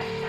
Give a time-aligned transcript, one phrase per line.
[0.00, 0.23] Yeah.